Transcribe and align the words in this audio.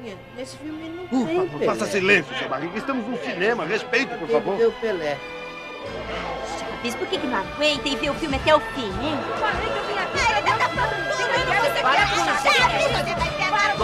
Barriguinha, 0.00 0.16
nesse 0.36 0.56
filme 0.56 0.88
não 0.88 1.06
Por 1.06 1.26
tem 1.26 1.36
favor, 1.36 1.58
Pelé. 1.58 1.66
faça 1.66 1.86
silêncio, 1.86 2.38
seu 2.38 2.48
Barriga. 2.48 2.78
Estamos 2.78 3.06
num 3.06 3.18
cinema. 3.18 3.64
Respeite, 3.66 4.14
por 4.14 4.26
Tem 4.26 4.36
favor. 4.40 4.56
ter 4.56 4.66
o 4.66 4.72
Pelé. 4.72 5.18
Chaves, 6.58 6.94
por 6.94 7.06
que, 7.06 7.18
que 7.18 7.26
não 7.26 7.38
aguenta 7.38 7.88
e 7.88 7.96
vê 7.96 8.10
o 8.10 8.14
filme 8.14 8.36
até 8.36 8.54
o 8.54 8.60
fim, 8.60 8.86
hein? 9.02 9.18
Falei 9.38 9.68
que 9.70 9.78
eu 9.78 9.84
vim 9.84 9.98
aqui. 9.98 10.18
Ai, 10.34 10.42
tá 10.42 10.68
falando 10.68 11.10
tudo, 11.10 11.26
você 11.74 11.82
Para 11.82 11.96
quer 11.96 12.08
com 12.08 12.16
isso, 12.16 12.24
Chaves, 12.24 12.86
você 12.86 13.14
vai 13.14 13.30
pegar 13.30 13.74
o 13.74 13.80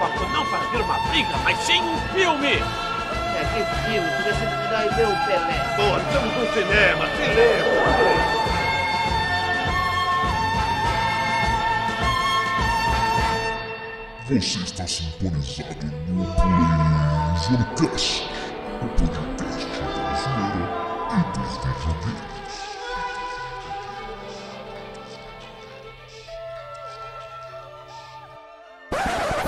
Vamos 0.00 0.32
não 0.32 0.44
fazer 0.46 0.82
uma 0.82 0.98
briga, 1.08 1.36
mas 1.44 1.58
sim 1.58 1.80
um 1.82 1.98
filme! 2.14 2.54
É, 2.56 3.44
que 3.44 3.90
filme, 3.90 4.08
você 4.22 4.32
pegar 4.32 4.86
e 4.86 4.88
ver 4.94 5.06
o 5.06 5.16
Pelé. 5.26 5.58
Pô, 5.76 5.96
estamos 5.98 6.34
num 6.36 6.52
cinema. 6.52 7.06
Silêncio. 7.16 8.49
Você 14.30 14.60
está 14.60 14.86
sintonizado 14.86 15.86
no 16.08 16.24
PlayZonecast, 16.36 18.22
o 18.80 18.86
podcast 18.96 19.66
zoeira 20.22 20.70
e 21.10 21.22
dos 21.36 21.50
videogames. 21.82 22.54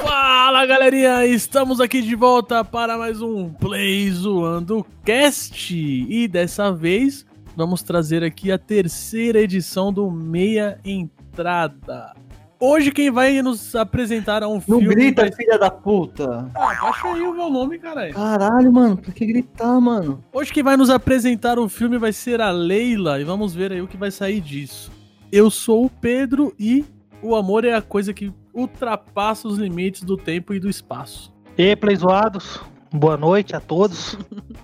Fala 0.03 0.67
galerinha, 0.67 1.27
estamos 1.27 1.81
aqui 1.81 2.03
de 2.03 2.17
volta 2.17 2.65
para 2.65 2.99
mais 2.99 3.23
um 3.23 3.51
Play 3.51 4.11
Zoando 4.11 4.85
Cast 5.05 5.77
e 5.77 6.27
dessa 6.27 6.73
vez 6.73 7.25
vamos 7.55 7.85
trazer 7.85 8.25
aqui 8.25 8.51
a 8.51 8.59
terceira 8.59 9.41
edição 9.41 9.93
do 9.93 10.11
Meia 10.11 10.81
Entrada. 10.85 12.17
Hoje 12.65 12.93
quem 12.93 13.11
vai 13.11 13.43
nos 13.43 13.75
apresentar 13.75 14.45
um 14.45 14.55
Não 14.55 14.61
filme. 14.61 14.87
grita, 14.95 15.23
vai- 15.23 15.33
filha 15.33 15.59
da 15.59 15.69
puta. 15.69 16.49
Ah, 16.55 16.75
baixa 16.81 17.09
aí 17.09 17.21
o 17.21 17.35
volume, 17.35 17.77
caralho. 17.77 18.15
Caralho, 18.15 18.73
mano, 18.73 18.97
pra 18.97 19.11
que 19.13 19.27
gritar, 19.27 19.81
mano? 19.81 20.23
Hoje 20.33 20.53
quem 20.53 20.63
vai 20.63 20.77
nos 20.77 20.89
apresentar 20.89 21.59
o 21.59 21.69
filme 21.69 21.99
vai 21.99 22.13
ser 22.13 22.41
a 22.41 22.53
Leila 22.53 23.21
e 23.21 23.25
vamos 23.25 23.53
ver 23.53 23.73
aí 23.73 23.83
o 23.83 23.89
que 23.89 23.97
vai 23.97 24.13
sair 24.13 24.41
disso. 24.41 24.93
Eu 25.33 25.51
sou 25.51 25.87
o 25.87 25.91
Pedro 25.91 26.55
e 26.57 26.85
o 27.21 27.35
amor 27.35 27.65
é 27.65 27.75
a 27.75 27.83
coisa 27.83 28.15
que 28.15 28.33
ultrapassa 28.55 29.49
os 29.49 29.59
limites 29.59 30.03
do 30.05 30.17
tempo 30.17 30.55
e 30.55 30.61
do 30.61 30.69
espaço. 30.71 31.33
E 31.59 31.65
aí, 31.65 31.75
playzoados, 31.75 32.61
boa 32.93 33.17
noite 33.17 33.57
a 33.57 33.61
todos. 33.61 34.17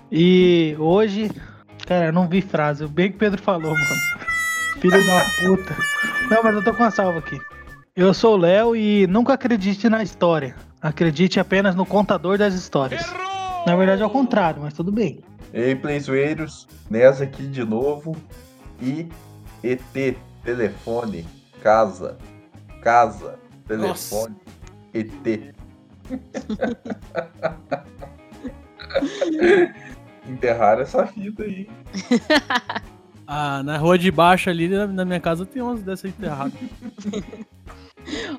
E 0.09 0.73
hoje, 0.79 1.29
cara, 1.85 2.05
eu 2.05 2.13
não 2.13 2.29
vi 2.29 2.41
frase, 2.41 2.87
bem 2.87 3.09
que 3.09 3.17
o 3.17 3.19
Pedro 3.19 3.41
falou, 3.41 3.73
mano. 3.73 4.29
Filho 4.79 5.05
da 5.05 5.25
puta. 5.41 5.75
Não, 6.31 6.41
mas 6.43 6.55
eu 6.55 6.63
tô 6.63 6.73
com 6.73 6.81
uma 6.83 6.91
salva 6.91 7.19
aqui. 7.19 7.37
Eu 7.95 8.13
sou 8.13 8.35
o 8.35 8.37
Léo 8.37 8.75
e 8.75 9.07
nunca 9.07 9.33
acredite 9.33 9.89
na 9.89 10.03
história. 10.03 10.55
Acredite 10.81 11.39
apenas 11.39 11.75
no 11.75 11.85
contador 11.85 12.37
das 12.37 12.53
histórias. 12.53 13.05
Na 13.65 13.75
verdade 13.75 14.01
é 14.01 14.05
o 14.05 14.09
contrário, 14.09 14.61
mas 14.61 14.73
tudo 14.73 14.91
bem. 14.91 15.19
Ei, 15.53 15.75
playzoeiros, 15.75 16.67
Nessa 16.89 17.23
aqui 17.23 17.47
de 17.47 17.63
novo. 17.63 18.15
E 18.81 19.07
ET, 19.63 20.17
telefone, 20.43 21.25
casa, 21.61 22.17
casa, 22.81 23.37
telefone, 23.67 24.35
ET. 24.93 25.53
Enterrar 30.27 30.79
essa 30.79 31.05
fita 31.07 31.43
aí. 31.43 31.69
Ah, 33.27 33.61
na 33.61 33.77
rua 33.77 33.97
de 33.97 34.09
baixo 34.09 34.49
ali 34.49 34.67
na, 34.67 34.87
na 34.87 35.05
minha 35.05 35.19
casa 35.19 35.45
tem 35.45 35.61
umas 35.61 35.83
dessas 35.83 36.09
enterradas. 36.09 36.53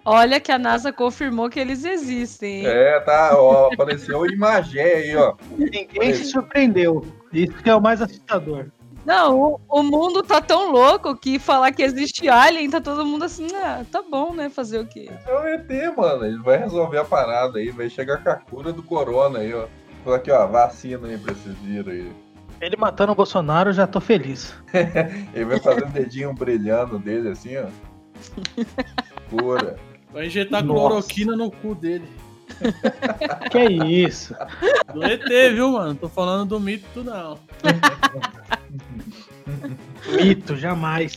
Olha 0.05 0.41
que 0.41 0.51
a 0.53 0.59
NASA 0.59 0.93
confirmou 0.93 1.49
que 1.49 1.61
eles 1.61 1.85
existem. 1.85 2.61
hein? 2.61 2.67
É, 2.67 3.01
tá, 3.01 3.31
ó, 3.35 3.73
apareceu 3.73 4.27
imagem 4.27 4.81
aí, 4.81 5.17
ó. 5.17 5.35
Ninguém 5.57 6.15
se 6.15 6.25
surpreendeu. 6.25 7.05
Isso 7.33 7.55
que 7.63 7.70
é 7.70 7.75
o 7.75 7.80
mais 7.80 8.03
assustador. 8.03 8.67
Não, 9.05 9.41
o, 9.41 9.61
o 9.69 9.83
mundo 9.83 10.23
tá 10.23 10.41
tão 10.41 10.70
louco 10.70 11.17
que 11.17 11.39
falar 11.39 11.73
que 11.73 11.83
existe 11.83 12.29
alien, 12.29 12.70
tá 12.70 12.80
todo 12.80 13.07
mundo 13.07 13.25
assim, 13.25 13.48
ah, 13.57 13.83
tá 13.91 14.03
bom, 14.03 14.35
né? 14.35 14.51
Fazer 14.51 14.79
o 14.79 14.86
quê? 14.86 15.11
É 15.27 15.33
o 15.33 15.47
ET, 15.47 15.97
mano. 15.97 16.25
Ele 16.27 16.39
vai 16.39 16.59
resolver 16.59 16.98
a 16.98 17.05
parada 17.05 17.59
aí, 17.59 17.70
vai 17.70 17.89
chegar 17.89 18.23
com 18.23 18.29
a 18.30 18.36
cura 18.36 18.73
do 18.73 18.83
corona 18.83 19.39
aí, 19.39 19.55
ó. 19.55 19.67
Falar 20.05 20.17
aqui, 20.17 20.30
ó, 20.30 20.47
vacina 20.47 21.09
aí 21.09 21.19
pra 21.19 21.33
esses 21.33 21.55
vírus 21.59 21.92
aí. 21.92 22.13
Ele 22.61 22.77
matando 22.77 23.13
o 23.13 23.14
Bolsonaro, 23.14 23.70
eu 23.70 23.75
já 23.75 23.86
tô 23.86 24.01
feliz. 24.01 24.55
Ele 25.33 25.47
vai 25.47 25.59
fazer 25.61 25.85
o 25.85 25.89
dedinho 25.89 26.35
brilhando 26.35 26.98
dele 26.98 27.30
assim, 27.30 27.57
ó. 27.57 27.67
Cura. 29.31 29.79
Vai 30.13 30.27
injetar 30.27 30.64
Nossa. 30.64 30.81
cloroquina 30.81 31.36
no 31.36 31.51
cu 31.51 31.75
dele. 31.75 32.08
Que 33.51 33.64
isso? 33.85 34.35
Do 34.92 35.05
ET, 35.05 35.25
viu, 35.53 35.73
mano? 35.73 35.95
Tô 35.95 36.08
falando 36.08 36.48
do 36.48 36.61
mito, 36.61 37.05
não. 37.05 37.39
Mito, 40.20 40.57
jamais. 40.57 41.17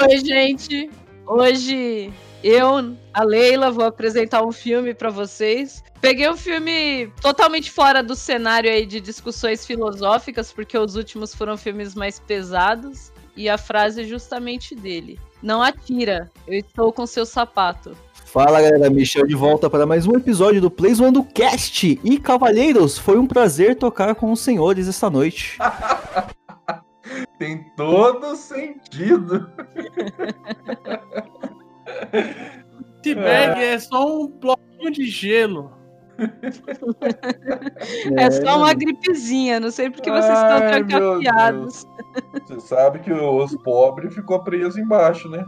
Oi, 0.00 0.18
gente. 0.18 0.90
Hoje 1.26 2.12
eu, 2.42 2.96
a 3.14 3.24
Leila, 3.24 3.70
vou 3.70 3.86
apresentar 3.86 4.44
um 4.44 4.52
filme 4.52 4.92
pra 4.92 5.10
vocês. 5.10 5.82
Peguei 6.00 6.28
um 6.28 6.36
filme 6.36 7.10
totalmente 7.22 7.70
fora 7.70 8.02
do 8.02 8.14
cenário 8.14 8.70
aí 8.70 8.84
de 8.84 9.00
discussões 9.00 9.64
filosóficas, 9.64 10.52
porque 10.52 10.76
os 10.76 10.96
últimos 10.96 11.34
foram 11.34 11.56
filmes 11.56 11.94
mais 11.94 12.20
pesados. 12.20 13.10
E 13.36 13.48
a 13.48 13.58
frase 13.58 14.02
é 14.02 14.04
justamente 14.04 14.74
dele: 14.74 15.18
Não 15.42 15.62
atira, 15.62 16.30
eu 16.46 16.54
estou 16.58 16.92
com 16.92 17.06
seu 17.06 17.26
sapato. 17.26 17.96
Fala 18.26 18.60
galera, 18.60 18.90
Michel 18.90 19.26
de 19.26 19.34
volta 19.34 19.70
para 19.70 19.86
mais 19.86 20.06
um 20.06 20.16
episódio 20.16 20.60
do 20.60 20.70
Plays 20.70 20.98
One 20.98 21.12
do 21.12 21.22
Cast. 21.22 22.00
E 22.02 22.18
cavalheiros, 22.18 22.98
foi 22.98 23.16
um 23.16 23.26
prazer 23.26 23.76
tocar 23.76 24.14
com 24.14 24.32
os 24.32 24.40
senhores 24.40 24.88
esta 24.88 25.08
noite. 25.08 25.56
Tem 27.38 27.64
todo 27.76 28.34
sentido. 28.36 29.48
Esse 33.04 33.14
bag 33.14 33.62
é 33.62 33.78
só 33.78 34.04
um 34.04 34.28
bloquinho 34.28 34.90
de 34.90 35.06
gelo. 35.06 35.72
É 38.16 38.30
só 38.30 38.58
uma 38.58 38.72
gripezinha, 38.74 39.58
não 39.60 39.70
sei 39.70 39.90
porque 39.90 40.10
vocês 40.10 40.32
estão 40.32 40.56
Ai, 40.56 40.82
meu 40.82 40.86
trancafiados. 40.86 41.86
Você 42.46 42.60
sabe 42.60 43.00
que 43.00 43.12
os 43.12 43.56
pobres 43.62 44.14
ficou 44.14 44.42
preso 44.42 44.78
embaixo, 44.80 45.28
né? 45.28 45.44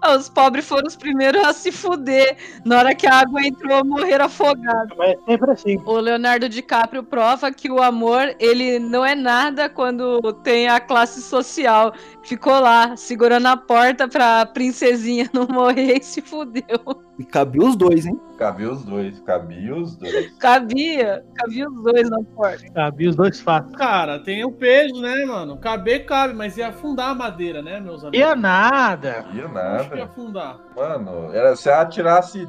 Ah, 0.00 0.16
Os 0.16 0.28
pobres 0.28 0.66
foram 0.66 0.86
os 0.86 0.96
primeiros 0.96 1.42
a 1.42 1.52
se 1.52 1.70
fuder. 1.72 2.36
Na 2.64 2.78
hora 2.78 2.94
que 2.94 3.06
a 3.06 3.20
água 3.20 3.42
entrou, 3.46 3.84
morreram 3.84 4.26
afogados. 4.26 4.96
Mas 4.96 5.10
é 5.10 5.18
sempre 5.26 5.50
assim. 5.50 5.82
O 5.84 5.98
Leonardo 5.98 6.48
DiCaprio 6.48 7.02
prova 7.02 7.50
que 7.52 7.70
o 7.70 7.82
amor, 7.82 8.34
ele 8.38 8.78
não 8.78 9.04
é 9.04 9.14
nada 9.14 9.68
quando 9.68 10.20
tem 10.42 10.68
a 10.68 10.80
classe 10.80 11.22
social. 11.22 11.92
Ficou 12.22 12.58
lá, 12.60 12.96
segurando 12.96 13.46
a 13.46 13.56
porta 13.56 14.08
pra 14.08 14.46
princesinha 14.46 15.28
não 15.34 15.46
morrer 15.46 15.98
e 16.00 16.04
se 16.04 16.20
fudeu. 16.20 16.64
E 17.18 17.24
cabia 17.24 17.62
os 17.62 17.76
dois, 17.76 18.06
hein? 18.06 18.18
Cabia 18.36 18.72
os 18.72 18.82
dois, 18.84 19.20
cabia 19.20 19.76
os 19.76 19.94
dois. 19.96 20.32
Cabia, 20.38 21.24
cabia 21.36 21.68
os 21.68 21.82
dois 21.84 22.10
na 22.10 22.20
porta. 22.34 22.64
Cabia 22.72 23.10
os 23.10 23.14
dois 23.14 23.40
fatos. 23.40 23.76
Cara, 23.76 24.18
tem 24.18 24.44
o 24.44 24.50
peso, 24.50 25.00
né, 25.00 25.24
mano? 25.24 25.56
Caber 25.58 26.06
cabe, 26.06 26.34
mas 26.34 26.56
ia 26.56 26.68
afundar 26.68 27.10
a 27.10 27.14
madeira, 27.14 27.62
né, 27.62 27.78
meus 27.78 28.02
amigos? 28.02 28.18
Ia 28.18 28.34
nada. 28.34 29.26
Ia 29.32 29.43
Acho 29.46 29.90
que 29.90 29.96
ia 29.96 30.00
nada. 30.00 30.04
afundar. 30.04 30.58
Mano, 30.76 31.32
era 31.32 31.54
se 31.56 31.68
ela 31.68 31.86
tirasse 31.86 32.48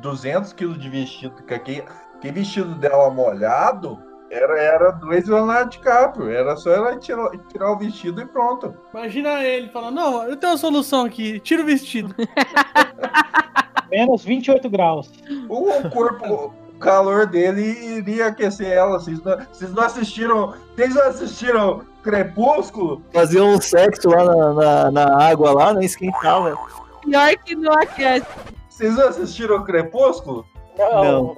200 0.00 0.52
quilos 0.52 0.78
de 0.78 0.88
vestido, 0.88 1.42
que 1.42 1.54
aquele, 1.54 1.84
aquele 2.16 2.32
vestido 2.32 2.74
dela 2.74 3.10
molhado, 3.10 3.98
era, 4.30 4.58
era 4.60 4.90
dois 4.90 5.26
Leonardo 5.28 5.70
DiCaprio. 5.70 6.30
Era 6.30 6.56
só 6.56 6.70
ela 6.70 6.96
tirar, 6.98 7.30
tirar 7.48 7.72
o 7.72 7.78
vestido 7.78 8.20
e 8.20 8.26
pronto. 8.26 8.74
Imagina 8.92 9.44
ele 9.44 9.68
falando, 9.68 9.94
não, 9.94 10.24
eu 10.24 10.36
tenho 10.36 10.52
uma 10.52 10.58
solução 10.58 11.04
aqui, 11.04 11.40
tira 11.40 11.62
o 11.62 11.66
vestido. 11.66 12.14
Menos 13.90 14.24
28 14.24 14.68
graus. 14.68 15.10
O 15.48 15.88
corpo, 15.90 16.52
o 16.74 16.78
calor 16.78 17.26
dele 17.26 17.62
iria 17.98 18.26
aquecer 18.26 18.72
ela. 18.72 18.98
Vocês 18.98 19.22
não, 19.22 19.38
vocês 19.38 19.72
não 19.72 19.82
assistiram. 19.84 20.54
Vocês 20.74 20.94
não 20.94 21.02
assistiram 21.02 21.82
Crepúsculo? 22.06 23.02
Fazia 23.12 23.42
um 23.42 23.60
sexo 23.60 24.08
lá 24.08 24.24
na, 24.24 24.54
na, 24.54 24.90
na 24.92 25.24
água 25.24 25.52
lá, 25.52 25.74
né? 25.74 25.84
Esquentava. 25.84 26.56
Pior 27.02 27.36
que 27.44 27.56
não 27.56 27.72
aquece. 27.72 28.26
Vocês 28.68 28.94
não 28.94 29.08
assistiram 29.08 29.64
Crepúsculo? 29.64 30.46
Não. 30.78 31.34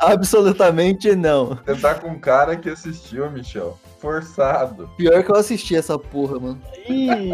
Absolutamente 0.00 1.14
não. 1.14 1.56
Você 1.64 1.76
tá 1.76 1.94
com 1.94 2.08
um 2.08 2.18
cara 2.18 2.56
que 2.56 2.68
assistiu, 2.68 3.30
Michel. 3.30 3.78
Forçado. 4.00 4.90
Pior 4.96 5.22
que 5.22 5.30
eu 5.30 5.36
assisti 5.36 5.76
essa 5.76 5.96
porra, 5.98 6.40
mano. 6.40 6.60
Ih, 6.88 7.30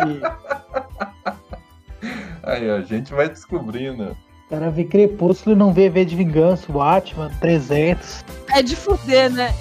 Aí, 2.43 2.71
ó, 2.71 2.77
a 2.77 2.83
gente 2.83 3.13
vai 3.15 3.29
descobrindo. 3.31 4.17
o 4.47 4.51
cara 4.51 4.71
vê 4.71 4.85
Crepúsculo 4.85 5.55
e 5.57 5.59
não 5.59 5.73
vê 5.73 5.89
V 5.89 6.05
de 6.05 6.17
Vingança, 6.17 6.71
Watchman, 6.71 7.31
300. 7.41 8.25
É 8.53 8.63
de 8.63 8.77
fuder, 8.77 9.31
né? 9.31 9.55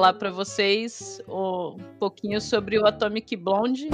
Falar 0.00 0.14
pra 0.14 0.30
vocês 0.30 1.20
um 1.28 1.76
pouquinho 1.98 2.40
sobre 2.40 2.78
o 2.78 2.86
Atomic 2.86 3.36
Blonde. 3.36 3.90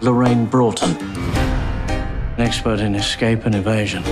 Lorraine 0.00 0.46
Broughton, 0.46 0.96
an 2.38 2.42
expert 2.42 2.80
in 2.80 2.94
escape 2.94 3.46
and 3.46 3.54
evasion. 3.54 4.02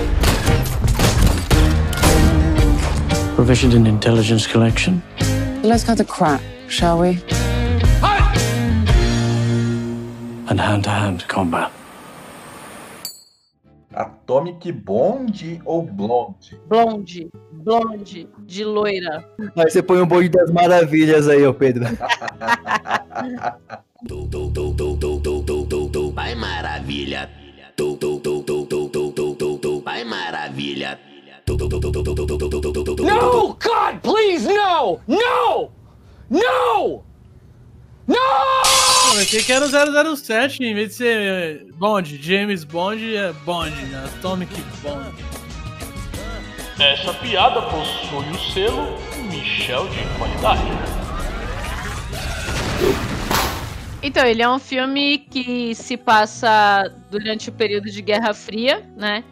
Proficient 3.35 3.73
in 3.73 3.87
intelligence 3.87 4.45
collection. 4.45 5.01
Let's 5.63 5.83
cut 5.83 5.97
the 5.97 6.05
crap, 6.05 6.39
shall 6.67 6.99
we? 6.99 7.19
and 10.49 10.59
hand-to-hand 10.59 11.27
combat. 11.27 11.71
Atomic 14.43 14.71
Bond 14.73 15.61
ou 15.65 15.83
Blonde? 15.83 16.59
Blonde, 16.67 17.29
blonde, 17.51 18.27
de 18.39 18.63
loira. 18.65 19.25
Aí 19.55 19.71
você 19.71 19.81
põe 19.81 20.01
um 20.01 20.05
bonde 20.05 20.29
das 20.29 20.51
maravilhas 20.51 21.29
aí, 21.29 21.45
ô 21.45 21.53
Pedro. 21.53 21.85
Vai 26.13 26.35
maravilha. 26.35 27.29
Tu, 27.75 27.95
tu, 27.95 28.19
tu, 28.19 28.43
tu, 28.43 28.67
tu, 28.67 28.85
tu, 28.85 29.13
tu, 29.13 29.35
tu, 29.35 29.57
tu, 29.57 29.81
vai 29.81 30.03
maravilha. 30.03 30.99
Tu, 31.45 31.57
tu, 31.57 31.69
tu, 31.69 31.79
tu, 31.79 31.91
tu, 31.91 32.03
tu, 32.03 32.25
tu, 32.27 32.37
tu, 32.37 32.61
tu, 32.61 32.83
tu, 32.83 32.95
tu. 32.95 33.03
No! 33.03 33.57
God, 33.59 34.01
please, 34.01 34.45
no! 34.45 34.99
No! 35.07 35.71
No! 36.29 37.03
No! 38.07 38.62
Eu 39.13 39.19
achei 39.19 39.43
que 39.43 39.51
era 39.53 39.63
o 39.63 40.15
007, 40.17 40.63
em 40.63 40.73
vez 40.73 40.89
de 40.89 40.95
ser 40.95 41.67
Bond, 41.75 42.19
James 42.19 42.63
Bond, 42.63 43.15
é 43.15 43.31
Bond, 43.45 43.69
né? 43.85 44.05
Atomic 44.05 44.51
Bond. 44.81 45.13
Essa 46.79 47.13
piada 47.13 47.61
possui 47.61 48.31
o 48.31 48.51
selo 48.51 48.97
Michel 49.29 49.87
de 49.89 49.99
qualidade. 50.17 50.63
Então, 54.01 54.25
ele 54.25 54.41
é 54.41 54.49
um 54.49 54.57
filme 54.57 55.19
que 55.19 55.75
se 55.75 55.95
passa 55.95 56.91
durante 57.11 57.49
o 57.49 57.53
período 57.53 57.91
de 57.91 58.01
Guerra 58.01 58.33
Fria, 58.33 58.83
né? 58.97 59.23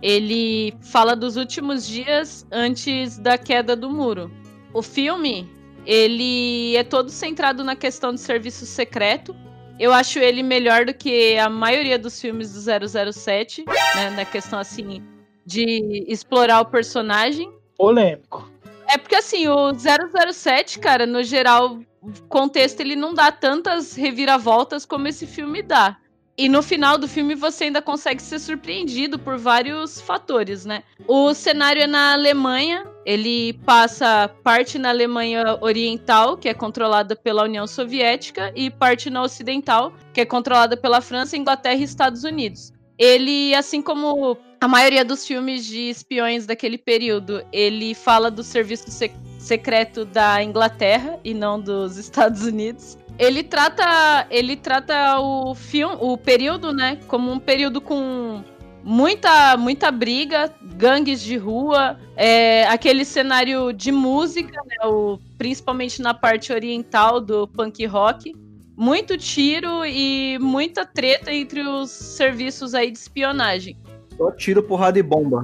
Ele 0.00 0.72
fala 0.80 1.14
dos 1.14 1.36
últimos 1.36 1.86
dias 1.86 2.46
antes 2.50 3.18
da 3.18 3.36
queda 3.36 3.76
do 3.76 3.90
muro. 3.90 4.30
O 4.72 4.80
filme, 4.80 5.46
ele 5.86 6.76
é 6.76 6.82
todo 6.82 7.10
centrado 7.10 7.62
na 7.62 7.76
questão 7.76 8.12
de 8.12 8.20
serviço 8.20 8.66
secreto. 8.66 9.34
Eu 9.78 9.92
acho 9.92 10.18
ele 10.18 10.42
melhor 10.42 10.84
do 10.84 10.92
que 10.92 11.38
a 11.38 11.48
maioria 11.48 11.98
dos 11.98 12.20
filmes 12.20 12.52
do 12.52 13.12
007, 13.12 13.64
né? 13.94 14.10
Na 14.10 14.24
questão, 14.24 14.58
assim, 14.58 15.02
de 15.44 16.04
explorar 16.08 16.60
o 16.60 16.66
personagem. 16.66 17.52
Polêmico. 17.76 18.50
É 18.88 18.98
porque, 18.98 19.14
assim, 19.14 19.46
o 19.48 19.72
007, 19.74 20.78
cara, 20.78 21.06
no 21.06 21.22
geral, 21.22 21.78
o 22.00 22.12
contexto 22.28 22.80
ele 22.80 22.96
não 22.96 23.14
dá 23.14 23.30
tantas 23.30 23.94
reviravoltas 23.94 24.84
como 24.84 25.06
esse 25.08 25.26
filme 25.26 25.62
dá. 25.62 25.98
E 26.38 26.48
no 26.48 26.62
final 26.62 26.98
do 26.98 27.08
filme 27.08 27.34
você 27.34 27.64
ainda 27.64 27.80
consegue 27.80 28.20
ser 28.20 28.38
surpreendido 28.38 29.18
por 29.18 29.38
vários 29.38 30.00
fatores, 30.00 30.66
né? 30.66 30.82
O 31.08 31.32
cenário 31.32 31.82
é 31.82 31.86
na 31.86 32.12
Alemanha, 32.12 32.84
ele 33.06 33.52
passa 33.64 34.28
parte 34.42 34.80
na 34.80 34.88
Alemanha 34.88 35.56
Oriental, 35.60 36.36
que 36.36 36.48
é 36.48 36.52
controlada 36.52 37.14
pela 37.14 37.44
União 37.44 37.64
Soviética, 37.64 38.52
e 38.56 38.68
parte 38.68 39.08
na 39.08 39.22
Ocidental, 39.22 39.92
que 40.12 40.20
é 40.20 40.24
controlada 40.24 40.76
pela 40.76 41.00
França, 41.00 41.36
Inglaterra 41.36 41.76
e 41.76 41.84
Estados 41.84 42.24
Unidos. 42.24 42.72
Ele, 42.98 43.54
assim 43.54 43.80
como 43.80 44.36
a 44.60 44.66
maioria 44.66 45.04
dos 45.04 45.24
filmes 45.24 45.64
de 45.64 45.88
espiões 45.88 46.46
daquele 46.46 46.76
período, 46.76 47.46
ele 47.52 47.94
fala 47.94 48.28
do 48.28 48.42
serviço 48.42 48.90
se 48.90 49.12
secreto 49.38 50.04
da 50.04 50.42
Inglaterra 50.42 51.20
e 51.22 51.32
não 51.32 51.60
dos 51.60 51.96
Estados 51.98 52.42
Unidos. 52.42 52.98
Ele 53.18 53.44
trata, 53.44 54.26
ele 54.30 54.56
trata 54.56 55.20
o 55.20 55.54
filme, 55.54 55.96
o 56.00 56.18
período, 56.18 56.72
né, 56.72 56.98
como 57.06 57.30
um 57.30 57.38
período 57.38 57.80
com 57.80 58.42
muita, 58.86 59.56
muita 59.56 59.90
briga, 59.90 60.54
gangues 60.62 61.20
de 61.20 61.36
rua, 61.36 61.98
é, 62.14 62.64
aquele 62.68 63.04
cenário 63.04 63.72
de 63.72 63.90
música, 63.90 64.56
né, 64.64 64.86
o, 64.86 65.18
principalmente 65.36 66.00
na 66.00 66.14
parte 66.14 66.52
oriental 66.52 67.20
do 67.20 67.48
punk 67.48 67.84
rock, 67.84 68.32
muito 68.76 69.18
tiro 69.18 69.84
e 69.84 70.38
muita 70.38 70.86
treta 70.86 71.32
entre 71.34 71.62
os 71.62 71.90
serviços 71.90 72.74
aí 72.74 72.92
de 72.92 72.98
espionagem. 72.98 73.76
Só 74.16 74.30
tiro, 74.30 74.62
porrada 74.62 74.98
e 75.00 75.02
bomba. 75.02 75.42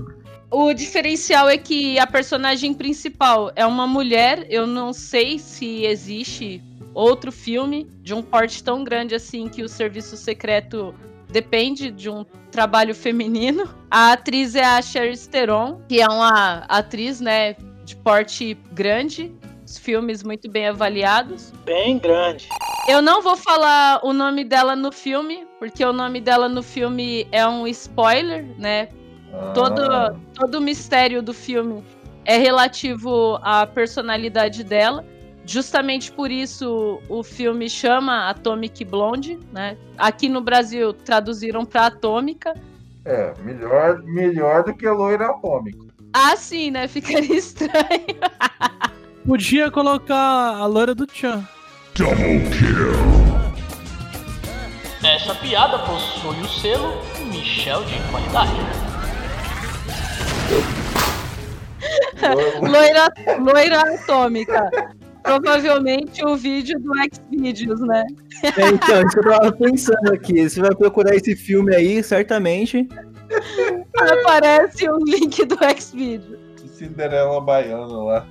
O 0.48 0.72
diferencial 0.72 1.48
é 1.48 1.58
que 1.58 1.98
a 1.98 2.06
personagem 2.06 2.72
principal 2.72 3.50
é 3.56 3.66
uma 3.66 3.86
mulher. 3.86 4.46
Eu 4.50 4.66
não 4.66 4.92
sei 4.92 5.38
se 5.38 5.84
existe 5.84 6.62
outro 6.94 7.32
filme 7.32 7.88
de 8.02 8.14
um 8.14 8.22
porte 8.22 8.62
tão 8.62 8.84
grande 8.84 9.14
assim 9.14 9.48
que 9.48 9.62
o 9.62 9.68
serviço 9.68 10.14
secreto 10.16 10.94
depende 11.32 11.90
de 11.90 12.08
um 12.08 12.24
trabalho 12.50 12.94
feminino. 12.94 13.68
A 13.90 14.12
atriz 14.12 14.54
é 14.54 14.64
a 14.64 14.80
Charlize 14.80 15.28
Theron, 15.28 15.80
que 15.88 16.00
é 16.00 16.06
uma 16.06 16.64
atriz, 16.68 17.20
né, 17.20 17.56
de 17.84 17.96
porte 17.96 18.54
grande, 18.72 19.34
os 19.66 19.78
filmes 19.78 20.22
muito 20.22 20.50
bem 20.50 20.68
avaliados. 20.68 21.52
Bem 21.64 21.98
grande. 21.98 22.48
Eu 22.86 23.00
não 23.00 23.22
vou 23.22 23.36
falar 23.36 24.00
o 24.04 24.12
nome 24.12 24.44
dela 24.44 24.76
no 24.76 24.92
filme, 24.92 25.46
porque 25.58 25.84
o 25.84 25.92
nome 25.92 26.20
dela 26.20 26.48
no 26.48 26.62
filme 26.62 27.26
é 27.32 27.46
um 27.46 27.66
spoiler, 27.66 28.44
né? 28.58 28.88
Ah. 29.32 29.52
Todo, 29.54 30.20
todo 30.34 30.54
o 30.56 30.60
mistério 30.60 31.22
do 31.22 31.32
filme 31.32 31.82
é 32.24 32.36
relativo 32.36 33.38
à 33.42 33.66
personalidade 33.66 34.62
dela. 34.62 35.04
Justamente 35.44 36.12
por 36.12 36.30
isso 36.30 37.00
o 37.08 37.22
filme 37.22 37.68
chama 37.68 38.28
Atomic 38.30 38.84
Blonde, 38.84 39.38
né? 39.52 39.76
Aqui 39.98 40.28
no 40.28 40.40
Brasil 40.40 40.92
traduziram 40.92 41.64
para 41.64 41.86
Atômica. 41.86 42.54
É, 43.04 43.34
melhor, 43.42 44.00
melhor 44.04 44.62
do 44.62 44.72
que 44.74 44.88
loira 44.88 45.26
atômico. 45.26 45.86
Ah, 46.12 46.36
sim, 46.36 46.70
né? 46.70 46.86
Ficaria 46.86 47.34
estranho. 47.36 47.74
Podia 49.26 49.70
colocar 49.70 50.56
a 50.56 50.66
loira 50.66 50.94
do 50.94 51.06
Chan. 51.12 51.46
Double 51.96 52.40
kill. 52.50 52.92
Essa 55.04 55.34
piada 55.34 55.80
possui 55.80 56.40
o 56.40 56.48
selo 56.48 57.02
Michel 57.26 57.82
de 57.84 57.94
qualidade. 58.10 58.52
loira, 62.60 63.12
loira 63.40 63.94
atômica. 63.94 64.70
Provavelmente 65.22 66.24
o 66.24 66.36
vídeo 66.36 66.78
do 66.80 66.92
Xvideos, 66.94 67.80
né? 67.80 68.04
É, 68.42 68.68
então, 68.68 69.02
isso 69.02 69.20
que 69.20 69.28
eu 69.28 69.32
tava 69.32 69.52
pensando 69.52 70.12
aqui. 70.12 70.48
Você 70.48 70.60
vai 70.60 70.74
procurar 70.74 71.14
esse 71.14 71.36
filme 71.36 71.74
aí, 71.74 72.02
certamente. 72.02 72.88
Aparece 73.96 74.88
o 74.88 74.98
link 75.04 75.44
do 75.44 75.56
Xvideos. 75.78 76.40
Cinderela 76.66 77.40
baiana 77.40 78.02
lá. 78.02 78.26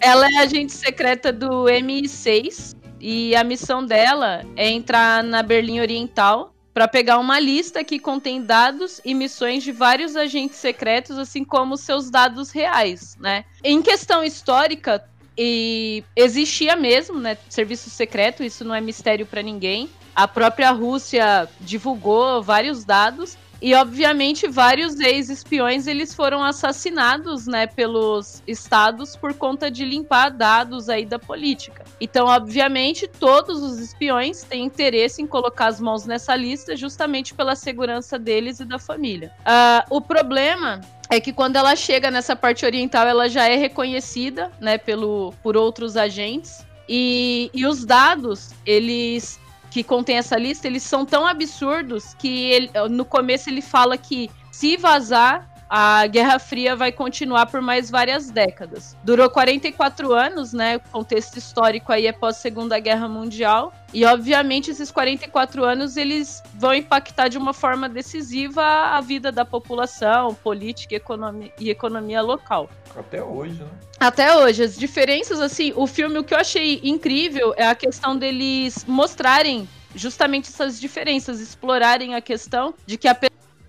Ela 0.00 0.26
é 0.26 0.38
agente 0.38 0.72
secreta 0.72 1.30
do 1.30 1.64
MI6 1.64 2.74
e 2.98 3.36
a 3.36 3.44
missão 3.44 3.84
dela 3.84 4.42
é 4.56 4.70
entrar 4.70 5.22
na 5.22 5.42
Berlim 5.42 5.80
Oriental 5.80 6.54
para 6.72 6.88
pegar 6.88 7.18
uma 7.18 7.38
lista 7.38 7.84
que 7.84 8.00
contém 8.00 8.42
dados 8.42 9.00
e 9.04 9.14
missões 9.14 9.62
de 9.62 9.70
vários 9.70 10.16
agentes 10.16 10.56
secretos, 10.56 11.16
assim 11.18 11.44
como 11.44 11.76
seus 11.76 12.10
dados 12.10 12.50
reais, 12.50 13.16
né? 13.20 13.44
Em 13.62 13.80
questão 13.80 14.24
histórica, 14.24 15.04
e 15.36 16.04
existia 16.14 16.76
mesmo, 16.76 17.18
né, 17.18 17.36
serviço 17.48 17.90
secreto, 17.90 18.42
isso 18.42 18.64
não 18.64 18.74
é 18.74 18.80
mistério 18.80 19.26
para 19.26 19.42
ninguém. 19.42 19.90
A 20.14 20.28
própria 20.28 20.70
Rússia 20.70 21.48
divulgou 21.60 22.42
vários 22.42 22.84
dados 22.84 23.36
e 23.64 23.74
obviamente 23.74 24.46
vários 24.46 25.00
ex-espiões 25.00 25.86
eles 25.86 26.14
foram 26.14 26.44
assassinados, 26.44 27.46
né, 27.46 27.66
pelos 27.66 28.42
estados 28.46 29.16
por 29.16 29.32
conta 29.32 29.70
de 29.70 29.86
limpar 29.86 30.28
dados 30.28 30.90
aí 30.90 31.06
da 31.06 31.18
política. 31.18 31.82
Então, 31.98 32.26
obviamente, 32.26 33.08
todos 33.08 33.62
os 33.62 33.78
espiões 33.78 34.42
têm 34.42 34.66
interesse 34.66 35.22
em 35.22 35.26
colocar 35.26 35.68
as 35.68 35.80
mãos 35.80 36.04
nessa 36.04 36.36
lista 36.36 36.76
justamente 36.76 37.32
pela 37.32 37.56
segurança 37.56 38.18
deles 38.18 38.60
e 38.60 38.66
da 38.66 38.78
família. 38.78 39.32
Uh, 39.40 39.96
o 39.96 40.00
problema 40.02 40.82
é 41.08 41.18
que 41.18 41.32
quando 41.32 41.56
ela 41.56 41.74
chega 41.74 42.10
nessa 42.10 42.36
parte 42.36 42.66
oriental, 42.66 43.06
ela 43.06 43.30
já 43.30 43.48
é 43.48 43.56
reconhecida, 43.56 44.52
né, 44.60 44.76
pelo, 44.76 45.32
por 45.42 45.56
outros 45.56 45.96
agentes. 45.96 46.66
E, 46.86 47.50
e 47.54 47.64
os 47.64 47.82
dados, 47.82 48.50
eles 48.66 49.40
que 49.74 49.82
contém 49.82 50.18
essa 50.18 50.36
lista, 50.36 50.68
eles 50.68 50.84
são 50.84 51.04
tão 51.04 51.26
absurdos 51.26 52.14
que 52.14 52.44
ele, 52.44 52.70
no 52.88 53.04
começo 53.04 53.50
ele 53.50 53.60
fala 53.60 53.98
que 53.98 54.30
se 54.52 54.76
vazar 54.76 55.50
a 55.76 56.06
Guerra 56.06 56.38
Fria 56.38 56.76
vai 56.76 56.92
continuar 56.92 57.46
por 57.46 57.60
mais 57.60 57.90
várias 57.90 58.30
décadas. 58.30 58.96
Durou 59.02 59.28
44 59.28 60.12
anos, 60.12 60.52
né? 60.52 60.76
O 60.76 60.80
contexto 60.80 61.36
histórico 61.36 61.90
aí 61.90 62.06
é 62.06 62.12
pós 62.12 62.36
Segunda 62.36 62.78
Guerra 62.78 63.08
Mundial. 63.08 63.72
E 63.92 64.04
obviamente 64.04 64.70
esses 64.70 64.92
44 64.92 65.64
anos 65.64 65.96
eles 65.96 66.40
vão 66.54 66.72
impactar 66.72 67.26
de 67.26 67.36
uma 67.36 67.52
forma 67.52 67.88
decisiva 67.88 68.62
a 68.62 69.00
vida 69.00 69.32
da 69.32 69.44
população, 69.44 70.32
política 70.32 70.94
e 70.94 70.96
economia, 70.96 71.52
e 71.58 71.70
economia 71.70 72.22
local. 72.22 72.70
Até 72.96 73.20
hoje, 73.20 73.60
né? 73.60 73.68
Até 73.98 74.36
hoje, 74.36 74.62
as 74.62 74.78
diferenças, 74.78 75.40
assim, 75.40 75.72
o 75.74 75.88
filme, 75.88 76.18
o 76.18 76.22
que 76.22 76.34
eu 76.34 76.38
achei 76.38 76.80
incrível 76.84 77.52
é 77.56 77.66
a 77.66 77.74
questão 77.74 78.16
deles 78.16 78.84
mostrarem 78.86 79.68
justamente 79.92 80.48
essas 80.48 80.80
diferenças, 80.80 81.40
explorarem 81.40 82.14
a 82.14 82.20
questão 82.20 82.74
de 82.86 82.96
que 82.96 83.08
a 83.08 83.14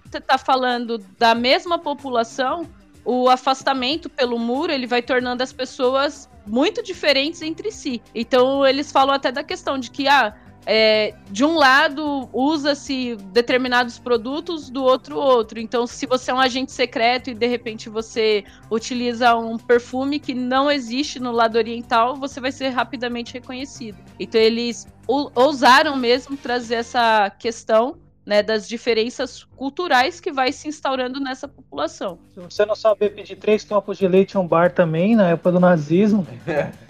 pessoa 0.05 0.21
tá 0.21 0.37
falando 0.37 0.97
da 1.17 1.35
mesma 1.35 1.77
população, 1.77 2.67
o 3.03 3.29
afastamento 3.29 4.09
pelo 4.09 4.39
muro, 4.39 4.71
ele 4.71 4.87
vai 4.87 5.01
tornando 5.01 5.43
as 5.43 5.53
pessoas 5.53 6.29
muito 6.45 6.81
diferentes 6.81 7.41
entre 7.41 7.71
si. 7.71 8.01
Então, 8.13 8.65
eles 8.65 8.91
falam 8.91 9.13
até 9.13 9.31
da 9.31 9.43
questão 9.43 9.77
de 9.77 9.91
que, 9.91 10.07
ah, 10.07 10.35
é, 10.65 11.13
de 11.29 11.45
um 11.45 11.55
lado 11.55 12.27
usa-se 12.33 13.15
determinados 13.31 13.99
produtos, 13.99 14.69
do 14.69 14.83
outro 14.83 15.17
outro. 15.17 15.59
Então, 15.59 15.85
se 15.85 16.07
você 16.07 16.31
é 16.31 16.33
um 16.33 16.39
agente 16.39 16.71
secreto 16.71 17.29
e 17.29 17.35
de 17.35 17.45
repente 17.45 17.87
você 17.87 18.43
utiliza 18.71 19.35
um 19.35 19.57
perfume 19.57 20.19
que 20.19 20.33
não 20.33 20.71
existe 20.71 21.19
no 21.19 21.31
lado 21.31 21.57
oriental, 21.57 22.15
você 22.15 22.41
vai 22.41 22.51
ser 22.51 22.69
rapidamente 22.69 23.33
reconhecido. 23.33 23.97
Então, 24.19 24.41
eles 24.41 24.87
ousaram 25.07 25.95
mesmo 25.95 26.35
trazer 26.35 26.75
essa 26.75 27.29
questão 27.29 27.99
né, 28.25 28.41
das 28.41 28.67
diferenças 28.67 29.43
culturais 29.55 30.19
que 30.19 30.31
vai 30.31 30.51
se 30.51 30.67
instaurando 30.67 31.19
nessa 31.19 31.47
população. 31.47 32.17
Se 32.33 32.39
você 32.39 32.65
não 32.65 32.75
saber 32.75 33.11
pedir 33.11 33.35
três 33.35 33.63
copos 33.63 33.97
de 33.97 34.07
leite 34.07 34.35
em 34.35 34.39
um 34.39 34.47
bar 34.47 34.71
também, 34.71 35.15
na 35.15 35.29
época 35.29 35.51
do 35.51 35.59
nazismo. 35.59 36.25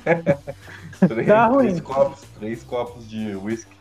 três, 1.08 1.28
tá 1.28 1.46
ruim. 1.48 1.68
Três 1.68 1.82
copos, 1.82 2.22
três 2.40 2.64
copos 2.64 3.10
de 3.10 3.36
whisky. 3.36 3.76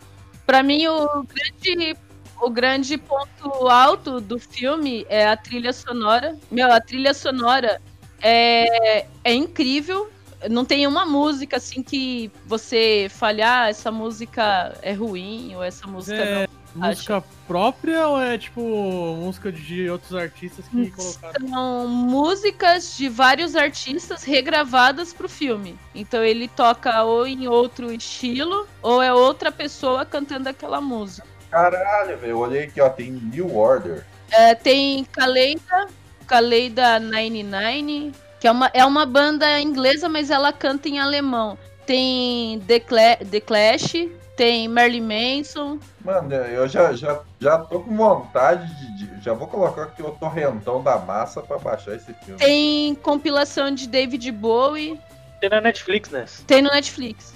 Para 0.45 0.63
mim, 0.63 0.87
o 0.89 1.23
grande, 1.23 1.97
o 2.41 2.51
grande 2.51 2.99
ponto 2.99 3.69
alto 3.69 4.21
do 4.21 4.39
filme 4.39 5.07
é 5.09 5.27
a 5.27 5.37
trilha 5.37 5.73
sonora. 5.73 6.37
Meu, 6.51 6.71
a 6.73 6.81
trilha 6.81 7.15
sonora 7.15 7.81
é, 8.21 9.07
é 9.23 9.33
incrível. 9.33 10.11
Não 10.51 10.65
tem 10.65 10.87
uma 10.87 11.07
música 11.07 11.57
assim 11.57 11.83
que 11.83 12.31
você 12.45 13.07
falhar, 13.09 13.67
ah, 13.67 13.69
essa 13.71 13.91
música 13.91 14.77
é 14.83 14.93
ruim 14.93 15.55
ou 15.55 15.63
essa 15.63 15.87
música 15.87 16.19
é... 16.19 16.47
não 16.47 16.64
música 16.75 17.19
Acho... 17.19 17.27
própria 17.47 18.09
ou 18.09 18.21
é 18.21 18.37
tipo 18.37 18.61
música 18.61 19.53
de 19.53 19.89
outros 19.89 20.15
artistas 20.15 20.67
que 20.69 20.91
colocaram? 20.91 21.49
São 21.49 21.89
músicas 21.89 22.97
de 22.97 23.09
vários 23.09 23.55
artistas 23.55 24.25
regravadas 24.25 25.13
pro 25.13 25.29
filme. 25.29 25.79
Então 25.95 26.23
ele 26.23 26.49
toca 26.49 27.03
ou 27.03 27.27
em 27.27 27.47
outro 27.47 27.93
estilo 27.93 28.67
ou 28.83 29.03
é 29.03 29.13
outra 29.13 29.53
pessoa 29.53 30.05
cantando 30.05 30.49
aquela 30.49 30.81
música. 30.81 31.27
Caralho, 31.51 32.19
velho. 32.19 32.31
Eu 32.33 32.39
olhei 32.39 32.65
aqui, 32.65 32.81
ó, 32.81 32.89
tem 32.89 33.13
New 33.13 33.57
Order. 33.57 34.05
É, 34.31 34.55
tem 34.55 35.05
Kaleida, 35.05 35.87
Kaleida 36.27 36.99
99, 36.99 38.13
que 38.41 38.49
é 38.49 38.51
uma, 38.51 38.71
é 38.75 38.85
uma 38.85 39.07
banda 39.07 39.61
inglesa, 39.61 40.09
mas 40.09 40.31
ela 40.31 40.53
canta 40.53 40.89
em 40.89 40.99
alemão. 40.99 41.57
Tem 41.87 42.59
The, 42.67 42.81
Cla 42.81 43.17
The 43.31 43.41
Clash, 43.41 43.95
tem 44.37 44.69
Marilyn 44.69 45.03
Manson. 45.03 45.79
Mano, 46.05 46.35
eu 46.35 46.69
já, 46.69 46.93
já, 46.93 47.21
já 47.41 47.59
tô 47.59 47.81
com 47.81 47.97
vontade 47.97 48.67
de, 48.75 49.07
de, 49.07 49.25
Já 49.25 49.33
vou 49.33 49.47
colocar 49.47 49.85
aqui 49.85 50.03
o 50.03 50.11
torrentão 50.11 50.83
da 50.83 50.99
massa 50.99 51.41
pra 51.41 51.59
baixar 51.59 51.95
esse 51.95 52.13
filme. 52.15 52.39
Tem 52.39 52.95
compilação 52.97 53.71
de 53.71 53.89
David 53.89 54.31
Bowie. 54.33 55.01
Tem 55.41 55.51
na 55.51 55.61
Netflix, 55.61 56.11
né? 56.11 56.25
Tem 56.47 56.63
no 56.63 56.71
Netflix. 56.71 57.33